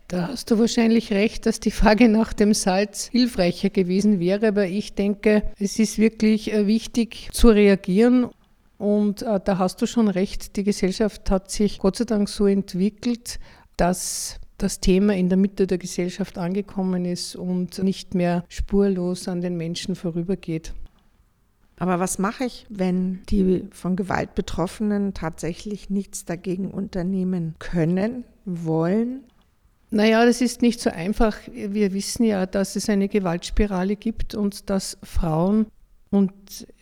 Da 0.09 0.29
hast 0.29 0.51
du 0.51 0.59
wahrscheinlich 0.59 1.13
recht, 1.13 1.45
dass 1.45 1.61
die 1.61 1.71
Frage 1.71 2.09
nach 2.09 2.33
dem 2.33 2.55
Salz 2.55 3.09
hilfreicher 3.13 3.69
gewesen 3.69 4.21
wäre, 4.21 4.49
aber 4.49 4.65
ich 4.65 4.95
denke, 4.95 5.43
es 5.59 5.79
ist 5.79 5.99
wirklich 5.99 6.51
äh, 6.51 6.67
wichtig 6.67 7.29
zu 7.33 7.49
reagieren. 7.49 8.29
Und 8.79 9.21
äh, 9.21 9.39
da 9.45 9.59
hast 9.59 9.83
du 9.83 9.87
schon 9.87 10.09
recht, 10.09 10.57
die 10.57 10.65
Gesellschaft 10.65 11.31
hat 11.31 11.51
sich 11.51 11.79
Gott 11.79 11.97
sei 11.97 12.05
Dank 12.05 12.31
so 12.31 12.47
entwickelt, 12.47 13.39
dass 13.77 14.41
das 14.57 14.81
Thema 14.81 15.15
in 15.15 15.29
der 15.29 15.37
Mitte 15.37 15.67
der 15.67 15.77
Gesellschaft 15.77 16.39
angekommen 16.39 17.05
ist 17.05 17.37
und 17.37 17.79
nicht 17.83 18.15
mehr 18.15 18.45
spurlos 18.49 19.29
an 19.29 19.43
den 19.43 19.59
Menschen 19.59 19.95
vorübergeht. 19.95 20.73
Aber 21.79 22.01
was 22.01 22.19
mache 22.19 22.47
ich, 22.47 22.65
wenn 22.71 23.21
die 23.29 23.65
von 23.73 23.95
Gewalt 23.95 24.35
Betroffenen 24.35 25.13
tatsächlich 25.13 25.91
nichts 25.91 26.25
dagegen 26.25 26.71
unternehmen 26.71 27.57
können, 27.59 28.25
wollen? 28.47 29.25
Naja, 29.91 30.25
das 30.27 30.41
ist 30.41 30.61
nicht 30.61 30.81
so 30.81 30.91
einfach. 30.91 31.37
Wir 31.53 31.93
wissen 31.95 32.25
ja, 32.25 32.45
dass 32.45 32.77
es 32.77 32.91
eine 32.91 33.09
Gewaltspirale 33.09 33.97
gibt 33.97 34.35
und 34.35 34.69
dass 34.69 34.99
Frauen, 35.03 35.67
und 36.11 36.33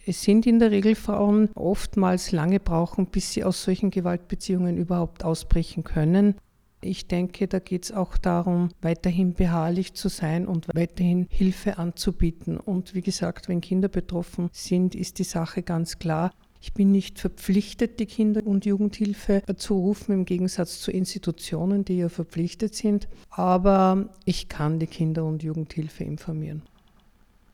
es 0.07 0.23
sind 0.23 0.47
in 0.47 0.59
der 0.59 0.71
Regel 0.71 0.95
Frauen, 0.95 1.51
oftmals 1.55 2.33
lange 2.33 2.61
brauchen, 2.61 3.07
bis 3.07 3.33
sie 3.33 3.45
aus 3.45 3.63
solchen 3.63 3.91
Gewaltbeziehungen 3.91 4.77
überhaupt 4.77 5.25
ausbrechen 5.25 5.85
können. 5.85 6.35
Ich 6.81 7.09
denke, 7.09 7.49
da 7.49 7.59
geht 7.59 7.85
es 7.85 7.93
auch 7.93 8.17
darum, 8.17 8.69
weiterhin 8.81 9.35
beharrlich 9.35 9.95
zu 9.95 10.09
sein 10.09 10.47
und 10.47 10.69
weiterhin 10.75 11.27
Hilfe 11.31 11.79
anzubieten. 11.79 12.59
Und 12.59 12.95
wie 12.95 13.03
gesagt, 13.03 13.49
wenn 13.49 13.61
Kinder 13.61 13.89
betroffen 13.89 14.49
sind, 14.53 14.95
ist 14.95 15.19
die 15.19 15.25
Sache 15.25 15.63
ganz 15.63 15.99
klar. 15.99 16.33
Ich 16.61 16.73
bin 16.73 16.91
nicht 16.91 17.19
verpflichtet, 17.19 18.01
die 18.01 18.07
Kinder- 18.07 18.47
und 18.47 18.65
Jugendhilfe 18.67 19.43
zu 19.57 19.75
rufen, 19.75 20.13
im 20.13 20.25
Gegensatz 20.25 20.81
zu 20.81 20.91
Institutionen, 20.91 21.85
die 21.85 21.99
ja 21.99 22.09
verpflichtet 22.09 22.75
sind. 22.75 23.09
Aber 23.31 24.09
ich 24.25 24.49
kann 24.49 24.79
die 24.79 24.87
Kinder- 24.87 25.25
und 25.25 25.43
Jugendhilfe 25.43 26.05
informieren. 26.05 26.63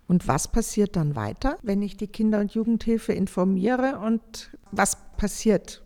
Und 0.09 0.29
was 0.29 0.49
passiert 0.49 0.97
dann 0.97 1.17
weiter, 1.17 1.57
wenn 1.63 1.81
ich 1.81 1.97
die 1.97 2.07
Kinder- 2.07 2.41
und 2.41 2.55
Jugendhilfe 2.55 3.13
informiere 3.13 3.99
und 3.99 4.51
was 4.71 4.99
passiert? 5.17 5.83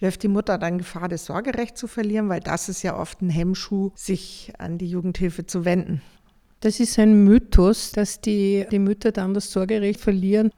Läuft 0.00 0.22
die 0.22 0.28
Mutter 0.28 0.58
dann 0.58 0.78
Gefahr, 0.78 1.08
das 1.08 1.24
Sorgerecht 1.24 1.78
zu 1.78 1.86
verlieren? 1.86 2.28
Weil 2.28 2.40
das 2.40 2.68
ist 2.68 2.82
ja 2.82 2.98
oft 2.98 3.22
ein 3.22 3.30
Hemmschuh, 3.30 3.90
sich 3.94 4.52
an 4.58 4.78
die 4.78 4.88
Jugendhilfe 4.88 5.46
zu 5.46 5.64
wenden. 5.64 6.02
Das 6.60 6.80
ist 6.80 6.98
ein 6.98 7.24
Mythos, 7.24 7.92
dass 7.92 8.20
die, 8.20 8.66
die 8.70 8.78
Mütter 8.78 9.12
dann 9.12 9.34
das 9.34 9.50
Sorgerecht 9.50 10.00
verlieren. 10.00 10.50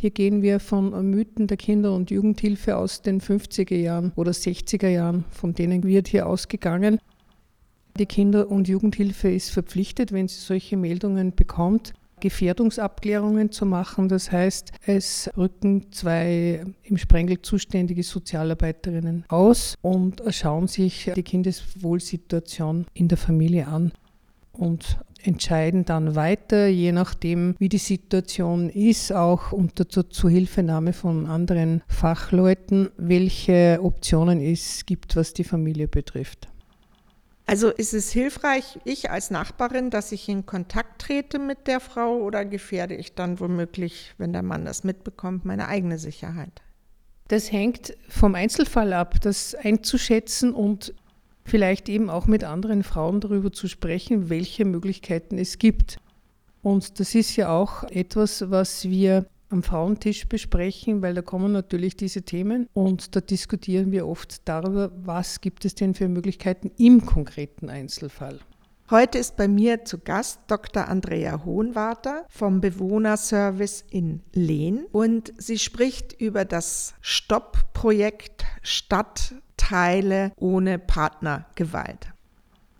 Hier 0.00 0.10
gehen 0.10 0.42
wir 0.42 0.60
von 0.60 1.10
Mythen 1.10 1.48
der 1.48 1.56
Kinder- 1.56 1.92
und 1.92 2.12
Jugendhilfe 2.12 2.76
aus 2.76 3.02
den 3.02 3.20
50er 3.20 3.74
Jahren 3.74 4.12
oder 4.14 4.30
60er 4.30 4.86
Jahren, 4.86 5.24
von 5.28 5.54
denen 5.54 5.82
wird 5.82 6.06
hier 6.06 6.28
ausgegangen. 6.28 7.00
Die 7.98 8.06
Kinder- 8.06 8.48
und 8.48 8.68
Jugendhilfe 8.68 9.28
ist 9.28 9.50
verpflichtet, 9.50 10.12
wenn 10.12 10.28
sie 10.28 10.38
solche 10.38 10.76
Meldungen 10.76 11.34
bekommt, 11.34 11.94
Gefährdungsabklärungen 12.20 13.50
zu 13.50 13.66
machen. 13.66 14.08
Das 14.08 14.30
heißt, 14.30 14.70
es 14.86 15.32
rücken 15.36 15.90
zwei 15.90 16.64
im 16.84 16.96
Sprengel 16.96 17.42
zuständige 17.42 18.04
Sozialarbeiterinnen 18.04 19.24
aus 19.26 19.74
und 19.82 20.22
schauen 20.30 20.68
sich 20.68 21.10
die 21.16 21.24
Kindeswohlsituation 21.24 22.86
in 22.94 23.08
der 23.08 23.18
Familie 23.18 23.66
an 23.66 23.90
und 24.52 25.00
entscheiden 25.22 25.84
dann 25.84 26.14
weiter, 26.14 26.66
je 26.66 26.92
nachdem, 26.92 27.54
wie 27.58 27.68
die 27.68 27.78
Situation 27.78 28.70
ist, 28.70 29.12
auch 29.12 29.52
unter 29.52 29.88
Zuhilfenahme 29.88 30.92
von 30.92 31.26
anderen 31.26 31.82
Fachleuten, 31.88 32.90
welche 32.96 33.80
Optionen 33.82 34.40
es 34.40 34.86
gibt, 34.86 35.16
was 35.16 35.34
die 35.34 35.44
Familie 35.44 35.88
betrifft. 35.88 36.48
Also 37.46 37.70
ist 37.70 37.94
es 37.94 38.12
hilfreich, 38.12 38.78
ich 38.84 39.10
als 39.10 39.30
Nachbarin, 39.30 39.88
dass 39.88 40.12
ich 40.12 40.28
in 40.28 40.44
Kontakt 40.44 41.00
trete 41.00 41.38
mit 41.38 41.66
der 41.66 41.80
Frau 41.80 42.18
oder 42.18 42.44
gefährde 42.44 42.94
ich 42.94 43.14
dann 43.14 43.40
womöglich, 43.40 44.12
wenn 44.18 44.34
der 44.34 44.42
Mann 44.42 44.66
das 44.66 44.84
mitbekommt, 44.84 45.46
meine 45.46 45.66
eigene 45.66 45.98
Sicherheit? 45.98 46.60
Das 47.28 47.50
hängt 47.50 47.96
vom 48.10 48.34
Einzelfall 48.34 48.92
ab, 48.92 49.20
das 49.22 49.54
einzuschätzen 49.54 50.52
und 50.52 50.92
vielleicht 51.48 51.88
eben 51.88 52.10
auch 52.10 52.26
mit 52.26 52.44
anderen 52.44 52.82
Frauen 52.82 53.20
darüber 53.20 53.52
zu 53.52 53.68
sprechen, 53.68 54.28
welche 54.28 54.64
Möglichkeiten 54.64 55.38
es 55.38 55.58
gibt. 55.58 55.98
Und 56.62 57.00
das 57.00 57.14
ist 57.14 57.36
ja 57.36 57.48
auch 57.50 57.84
etwas, 57.84 58.50
was 58.50 58.88
wir 58.88 59.26
am 59.50 59.62
Frauentisch 59.62 60.28
besprechen, 60.28 61.00
weil 61.00 61.14
da 61.14 61.22
kommen 61.22 61.52
natürlich 61.52 61.96
diese 61.96 62.22
Themen 62.22 62.68
und 62.74 63.16
da 63.16 63.20
diskutieren 63.20 63.92
wir 63.92 64.06
oft 64.06 64.46
darüber, 64.46 64.90
was 64.94 65.40
gibt 65.40 65.64
es 65.64 65.74
denn 65.74 65.94
für 65.94 66.08
Möglichkeiten 66.08 66.70
im 66.76 67.06
konkreten 67.06 67.70
Einzelfall. 67.70 68.40
Heute 68.90 69.18
ist 69.18 69.36
bei 69.36 69.48
mir 69.48 69.84
zu 69.84 69.98
Gast 69.98 70.40
Dr. 70.46 70.88
Andrea 70.88 71.44
Hohenwarter 71.44 72.24
vom 72.30 72.62
Bewohnerservice 72.62 73.84
in 73.90 74.22
Lehn 74.32 74.86
und 74.92 75.32
sie 75.36 75.58
spricht 75.58 76.18
über 76.18 76.46
das 76.46 76.94
Stopp-Projekt 77.02 78.37
Stadtteile 78.62 80.32
ohne 80.36 80.78
Partnergewalt. 80.78 82.08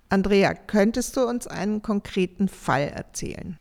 Andrea, 0.09 0.55
könntest 0.55 1.17
du 1.17 1.27
uns 1.27 1.47
einen 1.47 1.83
konkreten 1.83 2.49
Fall 2.49 2.89
erzählen? 2.89 3.59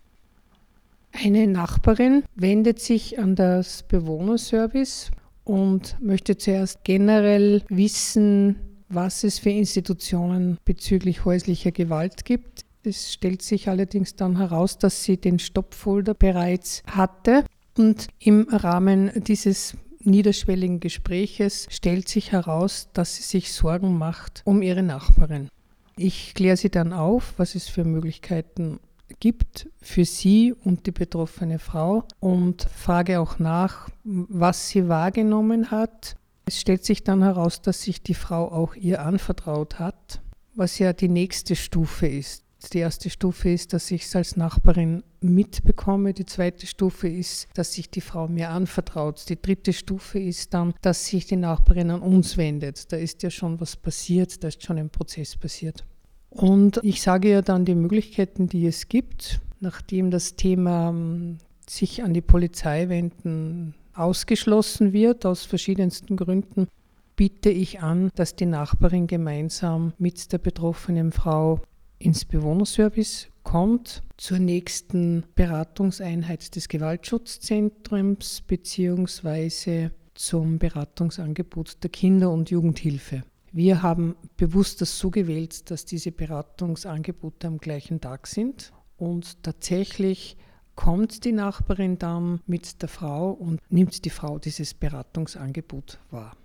Eine 1.12 1.48
Nachbarin 1.48 2.24
wendet 2.36 2.80
sich 2.80 3.20
an 3.20 3.36
das 3.36 3.84
Bewohnerservice 3.84 5.12
und 5.44 5.98
möchte 6.02 6.38
zuerst 6.38 6.84
generell 6.84 7.64
wissen, 7.70 8.58
was 8.90 9.24
es 9.24 9.40
für 9.40 9.50
Institutionen 9.50 10.58
bezüglich 10.64 11.26
häuslicher 11.26 11.72
Gewalt 11.72 12.24
gibt. 12.24 12.66
Es 12.84 13.14
stellt 13.14 13.42
sich 13.42 13.68
allerdings 13.68 14.16
dann 14.16 14.38
heraus, 14.38 14.78
dass 14.78 15.04
sie 15.04 15.18
den 15.18 15.40
Stoppfolder 15.40 16.14
bereits 16.14 16.84
hatte 16.86 17.44
und 17.78 18.08
im 18.20 18.48
Rahmen 18.50 19.12
dieses 19.24 19.76
niederschwelligen 20.08 20.80
Gespräches 20.80 21.68
stellt 21.70 22.08
sich 22.08 22.32
heraus, 22.32 22.90
dass 22.94 23.18
sie 23.18 23.24
sich 23.24 23.54
Sorgen 23.54 23.98
macht 23.98 24.42
um 24.46 24.62
ihre 24.62 24.84
Nachbarin. 24.84 25.50
Ich 25.96 26.34
kläre 26.34 26.58
sie 26.58 26.70
dann 26.70 26.94
auf, 26.94 27.34
was 27.38 27.56
es 27.56 27.68
für 27.68 27.84
Möglichkeiten 27.84 28.80
gibt 29.20 29.70
für 29.82 30.06
sie 30.06 30.54
und 30.54 30.86
die 30.86 30.92
betroffene 30.92 31.60
Frau 31.60 32.04
und 32.20 32.64
frage 32.64 33.20
auch 33.20 33.40
nach, 33.40 33.90
was 34.04 34.70
sie 34.70 34.88
wahrgenommen 34.88 35.72
hat, 35.72 36.18
es 36.46 36.62
stellt 36.62 36.86
sich 36.86 37.04
dann 37.04 37.24
heraus, 37.24 37.62
dass 37.62 37.82
sich 37.82 38.02
die 38.02 38.14
Frau 38.14 38.50
auch 38.50 38.76
ihr 38.76 39.02
anvertraut 39.04 39.80
hat, 39.80 40.22
was 40.56 40.80
ja 40.80 40.94
die 40.94 41.10
nächste 41.10 41.58
Stufe 41.58 42.08
ist. 42.08 42.47
Die 42.74 42.80
erste 42.80 43.10
Stufe 43.10 43.50
ist, 43.50 43.74
dass 43.74 43.92
ich 43.92 44.04
es 44.04 44.16
als 44.16 44.36
Nachbarin 44.36 45.04
mitbekomme. 45.22 46.14
Die 46.14 46.26
zweite 46.26 46.68
Stufe 46.68 47.08
ist, 47.08 47.48
dass 47.54 47.74
sich 47.74 47.90
die 47.90 48.02
Frau 48.02 48.28
mir 48.28 48.50
anvertraut. 48.50 49.28
Die 49.30 49.42
dritte 49.42 49.74
Stufe 49.74 50.20
ist 50.20 50.54
dann, 50.54 50.74
dass 50.82 51.06
sich 51.06 51.26
die 51.26 51.38
Nachbarin 51.38 51.92
an 51.92 52.02
uns 52.02 52.38
wendet. 52.38 52.92
Da 52.92 52.98
ist 52.98 53.24
ja 53.24 53.30
schon 53.30 53.60
was 53.62 53.76
passiert, 53.76 54.44
da 54.44 54.50
ist 54.50 54.64
schon 54.64 54.78
ein 54.78 54.90
Prozess 54.90 55.38
passiert. 55.38 55.86
Und 56.30 56.80
ich 56.84 57.02
sage 57.02 57.30
ja 57.30 57.42
dann 57.42 57.66
die 57.66 57.76
Möglichkeiten, 57.76 58.48
die 58.48 58.68
es 58.68 58.90
gibt, 58.90 59.40
nachdem 59.60 60.12
das 60.12 60.36
Thema 60.36 60.90
ähm, 60.90 61.38
sich 61.68 62.04
an 62.04 62.14
die 62.14 62.22
Polizei 62.22 62.90
wenden 62.90 63.74
ausgeschlossen 63.94 64.94
wird, 64.94 65.26
aus 65.26 65.46
verschiedensten 65.46 66.18
Gründen, 66.18 66.68
biete 67.16 67.50
ich 67.50 67.82
an, 67.82 68.12
dass 68.16 68.36
die 68.36 68.46
Nachbarin 68.46 69.08
gemeinsam 69.08 69.94
mit 69.98 70.32
der 70.32 70.38
betroffenen 70.38 71.12
Frau 71.12 71.62
ins 72.00 72.26
Bewohnerservice 72.26 73.28
kommt, 73.44 74.04
zur 74.18 74.40
nächsten 74.40 75.24
Beratungseinheit 75.36 76.56
des 76.56 76.68
Gewaltschutzzentrums 76.68 78.42
beziehungsweise 78.42 79.92
zum 80.16 80.60
Beratungsangebot 80.60 81.84
der 81.84 81.90
Kinder- 81.90 82.32
und 82.32 82.50
Jugendhilfe. 82.50 83.24
Wir 83.52 83.82
haben 83.82 84.16
bewusst 84.36 84.82
das 84.82 85.00
so 85.00 85.10
gewählt, 85.10 85.72
dass 85.72 85.86
diese 85.86 86.12
Beratungsangebote 86.12 87.48
am 87.48 87.58
gleichen 87.58 88.02
Tag 88.02 88.28
sind 88.28 88.74
und 88.98 89.44
tatsächlich 89.44 90.38
kommt 90.76 91.24
die 91.24 91.32
Nachbarin 91.32 91.98
dann 91.98 92.42
mit 92.46 92.82
der 92.82 92.90
Frau 92.90 93.32
und 93.32 93.62
nimmt 93.70 94.06
die 94.06 94.10
Frau 94.10 94.38
dieses 94.38 94.74
Beratungsangebot 94.74 96.00
wahr. 96.12 96.36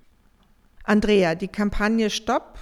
Andrea, 0.84 1.34
die 1.34 1.48
Kampagne 1.48 2.10
Stopp 2.10 2.58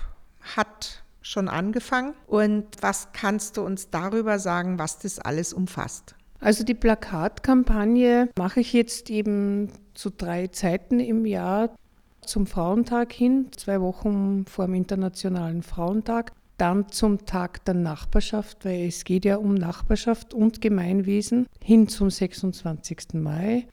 hat 0.56 1.04
schon 1.22 1.48
angefangen. 1.48 2.14
Und 2.26 2.66
was 2.80 3.08
kannst 3.12 3.56
du 3.56 3.62
uns 3.62 3.90
darüber 3.90 4.38
sagen, 4.38 4.78
was 4.78 4.98
das 4.98 5.18
alles 5.18 5.52
umfasst? 5.52 6.14
Also 6.40 6.64
die 6.64 6.74
Plakatkampagne 6.74 8.30
mache 8.38 8.60
ich 8.60 8.72
jetzt 8.72 9.10
eben 9.10 9.70
zu 9.94 10.10
drei 10.10 10.46
Zeiten 10.46 10.98
im 10.98 11.26
Jahr 11.26 11.74
zum 12.22 12.46
Frauentag 12.46 13.12
hin, 13.12 13.48
zwei 13.56 13.80
Wochen 13.80 14.46
vor 14.46 14.66
dem 14.66 14.74
Internationalen 14.74 15.62
Frauentag, 15.62 16.32
dann 16.56 16.90
zum 16.90 17.24
Tag 17.24 17.64
der 17.64 17.74
Nachbarschaft, 17.74 18.64
weil 18.64 18.86
es 18.86 19.04
geht 19.04 19.24
ja 19.24 19.36
um 19.36 19.54
Nachbarschaft 19.54 20.34
und 20.34 20.60
Gemeinwesen, 20.60 21.46
hin 21.62 21.88
zum 21.88 22.10
26. 22.10 23.14
Mai. 23.14 23.66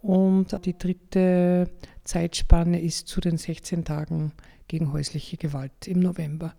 Und 0.00 0.64
die 0.64 0.78
dritte 0.78 1.68
Zeitspanne 2.04 2.80
ist 2.80 3.08
zu 3.08 3.20
den 3.20 3.36
16 3.36 3.84
Tagen 3.84 4.32
gegen 4.68 4.92
häusliche 4.92 5.36
Gewalt 5.36 5.86
im 5.86 6.00
November. 6.00 6.54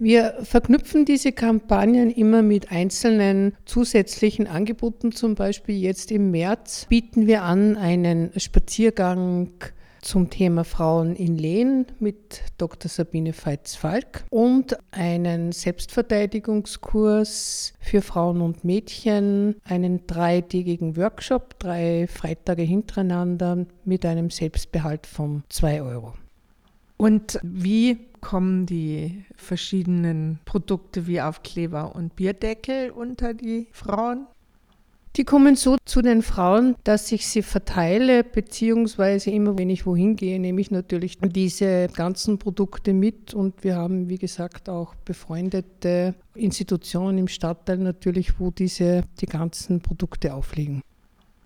Wir 0.00 0.34
verknüpfen 0.42 1.04
diese 1.04 1.32
Kampagnen 1.32 2.12
immer 2.12 2.42
mit 2.42 2.70
einzelnen 2.70 3.56
zusätzlichen 3.64 4.46
Angeboten. 4.46 5.10
Zum 5.10 5.34
Beispiel 5.34 5.76
jetzt 5.76 6.12
im 6.12 6.30
März 6.30 6.86
bieten 6.88 7.26
wir 7.26 7.42
an 7.42 7.76
einen 7.76 8.30
Spaziergang 8.38 9.50
zum 10.00 10.30
Thema 10.30 10.62
Frauen 10.62 11.16
in 11.16 11.36
Lehen 11.36 11.86
mit 11.98 12.42
Dr. 12.58 12.88
Sabine 12.88 13.32
Feitz-Falk 13.32 14.22
und 14.30 14.78
einen 14.92 15.50
Selbstverteidigungskurs 15.50 17.72
für 17.80 18.00
Frauen 18.00 18.40
und 18.40 18.62
Mädchen, 18.62 19.56
einen 19.64 20.06
dreitägigen 20.06 20.96
Workshop, 20.96 21.58
drei 21.58 22.06
Freitage 22.06 22.62
hintereinander 22.62 23.66
mit 23.84 24.06
einem 24.06 24.30
Selbstbehalt 24.30 25.08
von 25.08 25.42
zwei 25.48 25.82
Euro. 25.82 26.14
Und 26.96 27.40
wie 27.42 28.07
kommen 28.20 28.66
die 28.66 29.24
verschiedenen 29.36 30.38
Produkte 30.44 31.06
wie 31.06 31.20
Aufkleber 31.20 31.94
und 31.94 32.16
Bierdeckel 32.16 32.90
unter 32.90 33.34
die 33.34 33.68
Frauen? 33.72 34.26
Die 35.16 35.24
kommen 35.24 35.56
so 35.56 35.76
zu 35.84 36.00
den 36.00 36.22
Frauen, 36.22 36.76
dass 36.84 37.10
ich 37.10 37.26
sie 37.26 37.42
verteile, 37.42 38.22
beziehungsweise 38.22 39.30
immer, 39.30 39.58
wenn 39.58 39.68
ich 39.68 39.84
wohin 39.84 40.14
gehe, 40.14 40.38
nehme 40.38 40.60
ich 40.60 40.70
natürlich 40.70 41.18
diese 41.18 41.88
ganzen 41.88 42.38
Produkte 42.38 42.92
mit. 42.92 43.34
Und 43.34 43.64
wir 43.64 43.74
haben, 43.74 44.08
wie 44.08 44.18
gesagt, 44.18 44.68
auch 44.68 44.94
befreundete 45.04 46.14
Institutionen 46.34 47.18
im 47.18 47.28
Stadtteil 47.28 47.78
natürlich, 47.78 48.38
wo 48.38 48.50
diese 48.50 49.02
die 49.20 49.26
ganzen 49.26 49.80
Produkte 49.80 50.34
aufliegen. 50.34 50.82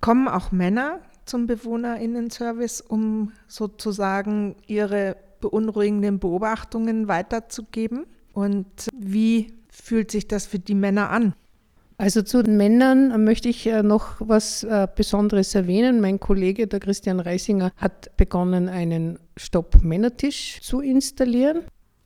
Kommen 0.02 0.28
auch 0.28 0.52
Männer 0.52 1.00
zum 1.24 1.46
Bewohnerinnenservice, 1.46 2.82
um 2.82 3.32
sozusagen 3.46 4.56
ihre 4.66 5.16
beunruhigenden 5.42 6.18
Beobachtungen 6.18 7.06
weiterzugeben? 7.08 8.06
Und 8.32 8.88
wie 8.96 9.52
fühlt 9.70 10.10
sich 10.10 10.26
das 10.26 10.46
für 10.46 10.58
die 10.58 10.74
Männer 10.74 11.10
an? 11.10 11.34
Also 11.98 12.22
zu 12.22 12.42
den 12.42 12.56
Männern 12.56 13.22
möchte 13.22 13.48
ich 13.48 13.66
äh, 13.66 13.82
noch 13.82 14.16
was 14.18 14.64
äh, 14.64 14.88
Besonderes 14.92 15.54
erwähnen. 15.54 16.00
Mein 16.00 16.18
Kollege, 16.18 16.66
der 16.66 16.80
Christian 16.80 17.20
Reisinger, 17.20 17.70
hat 17.76 18.16
begonnen, 18.16 18.68
einen 18.68 19.18
Stopp-Männertisch 19.36 20.60
zu 20.62 20.80
installieren. 20.80 21.60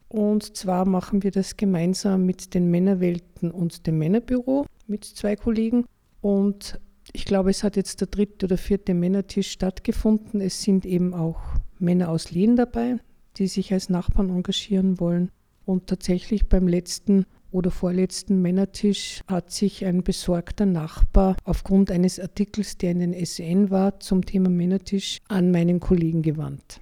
Und 0.09 0.57
zwar 0.57 0.85
machen 0.85 1.23
wir 1.23 1.31
das 1.31 1.57
gemeinsam 1.57 2.27
mit 2.27 2.53
den 2.55 2.71
Männerwelten 2.71 3.51
und 3.51 3.87
dem 3.87 3.99
Männerbüro 3.99 4.67
mit 4.87 5.05
zwei 5.05 5.35
Kollegen. 5.35 5.87
Und 6.21 6.79
ich 7.13 7.25
glaube, 7.25 7.51
es 7.51 7.63
hat 7.63 7.77
jetzt 7.77 8.01
der 8.01 8.09
dritte 8.09 8.47
oder 8.47 8.59
vierte 8.59 8.93
Männertisch 8.93 9.51
stattgefunden. 9.51 10.41
Es 10.41 10.63
sind 10.63 10.85
eben 10.85 11.15
auch 11.15 11.41
Männer 11.79 12.11
aus 12.11 12.31
Lehen 12.31 12.57
dabei 12.57 12.99
die 13.37 13.47
sich 13.47 13.73
als 13.73 13.89
Nachbarn 13.89 14.31
engagieren 14.31 15.01
wollen. 15.01 15.31
Und 15.65 15.87
tatsächlich 15.89 16.49
beim 16.49 16.69
letzten 16.69 17.27
oder 17.51 17.71
vorletzten 17.71 18.43
Männertisch 18.43 19.23
hat 19.29 19.51
sich 19.51 19.85
ein 19.85 20.03
besorgter 20.03 20.67
Nachbar 20.67 21.37
aufgrund 21.45 21.91
eines 21.91 22.21
Artikels, 22.21 22.77
der 22.79 22.93
in 22.93 23.01
den 23.01 23.27
SN 23.27 23.71
war, 23.71 23.99
zum 24.01 24.25
Thema 24.25 24.51
Männertisch 24.51 25.19
an 25.29 25.51
meinen 25.51 25.81
Kollegen 25.81 26.23
gewandt. 26.23 26.81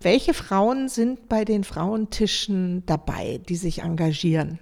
Welche 0.00 0.34
Frauen 0.34 0.88
sind 0.88 1.28
bei 1.28 1.44
den 1.44 1.64
Frauentischen 1.64 2.84
dabei, 2.84 3.40
die 3.48 3.56
sich 3.56 3.80
engagieren? 3.80 4.58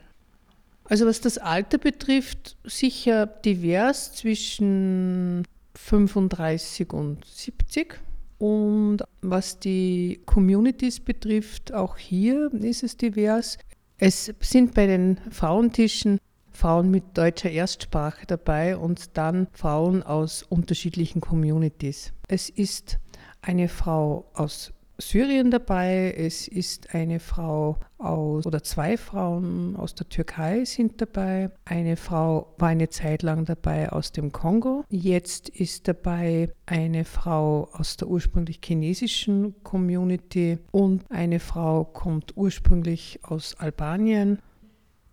Also 0.84 1.06
was 1.06 1.20
das 1.20 1.38
Alter 1.38 1.78
betrifft, 1.78 2.56
sicher 2.64 3.26
divers 3.26 4.12
zwischen 4.12 5.42
35 5.74 6.92
und 6.92 7.24
70. 7.24 7.98
Und 8.42 9.04
was 9.20 9.60
die 9.60 10.20
Communities 10.26 10.98
betrifft, 10.98 11.72
auch 11.72 11.96
hier 11.96 12.52
ist 12.54 12.82
es 12.82 12.96
divers. 12.96 13.56
Es 13.98 14.34
sind 14.40 14.74
bei 14.74 14.88
den 14.88 15.20
Frauentischen 15.30 16.18
Frauen 16.50 16.90
mit 16.90 17.16
deutscher 17.16 17.52
Erstsprache 17.52 18.26
dabei 18.26 18.76
und 18.76 19.16
dann 19.16 19.46
Frauen 19.52 20.02
aus 20.02 20.42
unterschiedlichen 20.42 21.20
Communities. 21.20 22.12
Es 22.26 22.48
ist 22.48 22.98
eine 23.42 23.68
Frau 23.68 24.28
aus 24.34 24.72
Syrien 25.08 25.50
dabei, 25.50 26.14
es 26.16 26.48
ist 26.48 26.94
eine 26.94 27.20
Frau 27.20 27.78
aus 27.98 28.46
oder 28.46 28.62
zwei 28.62 28.96
Frauen 28.96 29.76
aus 29.76 29.94
der 29.94 30.08
Türkei 30.08 30.64
sind 30.64 31.00
dabei. 31.00 31.50
Eine 31.64 31.96
Frau 31.96 32.54
war 32.58 32.68
eine 32.68 32.88
Zeit 32.88 33.22
lang 33.22 33.44
dabei 33.44 33.90
aus 33.90 34.12
dem 34.12 34.32
Kongo. 34.32 34.84
Jetzt 34.88 35.48
ist 35.48 35.88
dabei 35.88 36.52
eine 36.66 37.04
Frau 37.04 37.68
aus 37.72 37.96
der 37.96 38.08
ursprünglich 38.08 38.60
chinesischen 38.64 39.54
Community 39.62 40.58
und 40.70 41.04
eine 41.10 41.40
Frau 41.40 41.84
kommt 41.84 42.36
ursprünglich 42.36 43.20
aus 43.22 43.54
Albanien. 43.58 44.38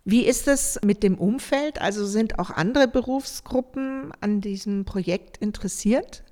Wie 0.04 0.24
ist 0.24 0.48
es 0.48 0.80
mit 0.82 1.02
dem 1.02 1.18
Umfeld? 1.18 1.80
Also 1.80 2.06
sind 2.06 2.38
auch 2.38 2.50
andere 2.50 2.88
Berufsgruppen 2.88 4.12
an 4.20 4.40
diesem 4.40 4.84
Projekt 4.84 5.36
interessiert? 5.36 6.24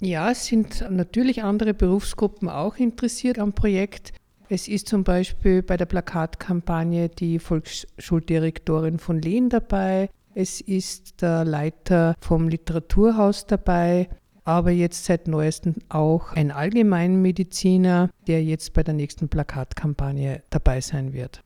Ja, 0.00 0.30
es 0.30 0.46
sind 0.46 0.88
natürlich 0.90 1.42
andere 1.42 1.74
Berufsgruppen 1.74 2.48
auch 2.48 2.76
interessiert 2.76 3.38
am 3.38 3.52
Projekt. 3.52 4.12
Es 4.48 4.68
ist 4.68 4.88
zum 4.88 5.02
Beispiel 5.02 5.62
bei 5.62 5.76
der 5.76 5.86
Plakatkampagne 5.86 7.08
die 7.08 7.40
Volksschuldirektorin 7.40 8.98
von 9.00 9.20
Lehn 9.20 9.48
dabei. 9.48 10.08
Es 10.34 10.60
ist 10.60 11.20
der 11.20 11.44
Leiter 11.44 12.14
vom 12.20 12.48
Literaturhaus 12.48 13.46
dabei, 13.46 14.08
aber 14.44 14.70
jetzt 14.70 15.04
seit 15.04 15.26
neuestem 15.26 15.74
auch 15.88 16.32
ein 16.32 16.52
Allgemeinmediziner, 16.52 18.08
der 18.28 18.44
jetzt 18.44 18.74
bei 18.74 18.84
der 18.84 18.94
nächsten 18.94 19.28
Plakatkampagne 19.28 20.42
dabei 20.48 20.80
sein 20.80 21.12
wird. 21.12 21.42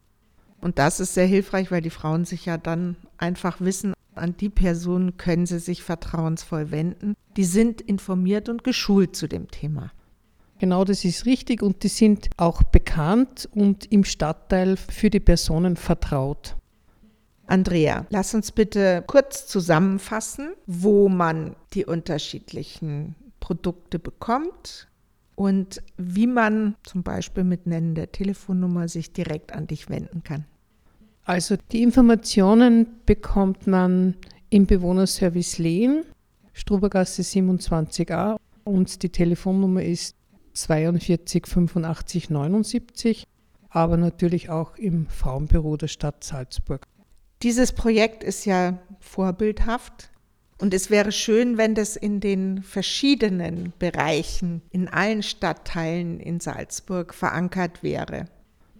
Und 0.60 0.78
das 0.78 1.00
ist 1.00 1.14
sehr 1.14 1.26
hilfreich, 1.26 1.70
weil 1.70 1.80
die 1.80 1.90
Frauen 1.90 2.26
sich 2.26 2.44
ja 2.44 2.58
dann 2.58 2.96
einfach 3.16 3.60
wissen, 3.60 3.94
an 4.14 4.36
die 4.36 4.48
Person 4.48 5.16
können 5.16 5.46
sie 5.46 5.58
sich 5.58 5.82
vertrauensvoll 5.82 6.70
wenden. 6.70 7.14
Die 7.36 7.44
sind 7.44 7.80
informiert 7.80 8.48
und 8.48 8.64
geschult 8.64 9.16
zu 9.16 9.26
dem 9.26 9.50
Thema. 9.50 9.92
Genau, 10.58 10.84
das 10.84 11.04
ist 11.04 11.26
richtig 11.26 11.62
und 11.62 11.82
die 11.82 11.88
sind 11.88 12.30
auch 12.36 12.62
bekannt 12.62 13.48
und 13.52 13.90
im 13.90 14.04
Stadtteil 14.04 14.76
für 14.76 15.10
die 15.10 15.18
Personen 15.18 15.76
vertraut. 15.76 16.56
Andrea, 17.46 18.06
lass 18.10 18.32
uns 18.34 18.52
bitte 18.52 19.02
kurz 19.06 19.46
zusammenfassen, 19.46 20.52
wo 20.66 21.08
man 21.08 21.56
die 21.74 21.84
unterschiedlichen 21.84 23.16
Produkte 23.40 23.98
bekommt 23.98 24.88
und 25.34 25.82
wie 25.96 26.28
man 26.28 26.76
zum 26.84 27.02
Beispiel 27.02 27.44
mit 27.44 27.66
Nennen 27.66 27.94
der 27.96 28.12
Telefonnummer 28.12 28.86
sich 28.88 29.12
direkt 29.12 29.52
an 29.52 29.66
dich 29.66 29.90
wenden 29.90 30.22
kann. 30.22 30.44
Also 31.24 31.56
die 31.70 31.82
Informationen 31.82 32.86
bekommt 33.06 33.66
man 33.66 34.16
im 34.50 34.66
Bewohnerservice 34.66 35.58
Lehen, 35.58 36.04
Strubergasse 36.52 37.22
27a 37.22 38.36
und 38.64 39.02
die 39.02 39.08
Telefonnummer 39.08 39.82
ist 39.82 40.16
42 40.54 41.46
85 41.46 42.30
79. 42.30 43.26
aber 43.70 43.96
natürlich 43.96 44.50
auch 44.50 44.76
im 44.76 45.06
Frauenbüro 45.06 45.78
der 45.78 45.88
Stadt 45.88 46.22
Salzburg. 46.22 46.86
Dieses 47.42 47.72
Projekt 47.72 48.22
ist 48.22 48.44
ja 48.44 48.78
vorbildhaft. 49.00 50.10
Und 50.58 50.74
es 50.74 50.90
wäre 50.90 51.10
schön, 51.10 51.56
wenn 51.56 51.74
das 51.74 51.96
in 51.96 52.20
den 52.20 52.62
verschiedenen 52.62 53.72
Bereichen, 53.80 54.62
in 54.70 54.86
allen 54.86 55.24
Stadtteilen 55.24 56.20
in 56.20 56.38
Salzburg 56.38 57.14
verankert 57.14 57.82
wäre. 57.82 58.26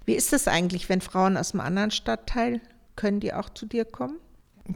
Wie 0.05 0.15
ist 0.15 0.33
es 0.33 0.49
eigentlich, 0.49 0.89
wenn 0.89 1.01
Frauen 1.01 1.37
aus 1.37 1.53
einem 1.53 1.61
anderen 1.61 1.91
Stadtteil, 1.91 2.61
können 2.97 3.21
die 3.21 3.33
auch 3.33 3.49
zu 3.51 3.67
dir 3.67 3.85
kommen? 3.85 4.17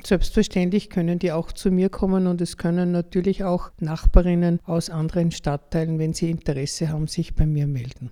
Selbstverständlich 0.05 0.91
können 0.91 1.19
die 1.19 1.33
auch 1.33 1.53
zu 1.53 1.71
mir 1.71 1.89
kommen 1.89 2.27
und 2.27 2.41
es 2.41 2.57
können 2.57 2.93
natürlich 2.93 3.45
auch 3.45 3.71
Nachbarinnen 3.79 4.61
aus 4.65 4.91
anderen 4.91 5.31
Stadtteilen, 5.31 5.99
wenn 5.99 6.13
sie 6.13 6.31
Interesse 6.31 6.89
haben, 6.89 7.07
sich 7.07 7.35
bei 7.35 7.47
mir 7.47 7.67
melden. 7.67 8.11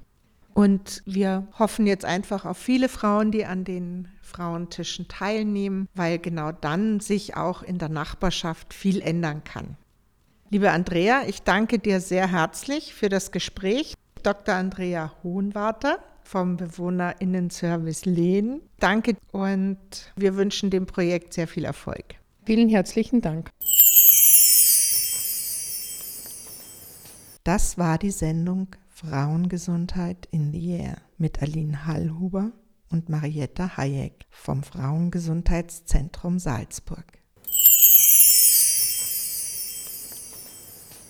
Und 0.55 1.03
wir 1.05 1.49
hoffen 1.59 1.87
jetzt 1.87 2.05
einfach 2.05 2.45
auf 2.45 2.57
viele 2.57 2.89
Frauen, 2.89 3.33
die 3.33 3.45
an 3.45 3.65
den 3.65 4.09
Frauentischen 4.23 5.09
teilnehmen, 5.09 5.89
weil 5.95 6.21
genau 6.21 6.53
dann 6.53 7.01
sich 7.01 7.37
auch 7.37 7.63
in 7.63 7.79
der 7.79 7.89
Nachbarschaft 7.89 8.73
viel 8.73 9.01
ändern 9.01 9.43
kann. 9.43 9.77
Liebe 10.51 10.71
Andrea, 10.71 11.23
ich 11.27 11.43
danke 11.43 11.81
dir 11.81 12.01
sehr 12.01 12.31
herzlich 12.31 12.95
für 12.95 13.09
das 13.09 13.33
Gespräch. 13.33 13.95
Dr. 14.23 14.55
Andrea 14.55 15.13
Hohenwarter 15.25 15.99
vom 16.25 16.57
Bewohnerinnenservice 16.57 18.05
Lehn. 18.07 18.61
Danke 18.81 19.17
und 19.33 19.79
wir 20.17 20.37
wünschen 20.37 20.71
dem 20.71 20.87
Projekt 20.87 21.35
sehr 21.35 21.47
viel 21.47 21.65
Erfolg. 21.65 22.17
Vielen 22.45 22.69
herzlichen 22.69 23.21
Dank. 23.21 23.51
Das 27.45 27.77
war 27.77 27.99
die 27.99 28.11
Sendung 28.11 28.69
Frauengesundheit 28.89 30.29
in 30.31 30.53
the 30.53 30.71
Air 30.71 30.97
mit 31.19 31.43
Aline 31.43 31.87
Hallhuber 31.87 32.53
und 32.91 33.09
Marietta 33.09 33.77
Hayek 33.77 34.25
vom 34.31 34.63
Frauengesundheitszentrum 34.63 36.39
Salzburg. 36.39 37.24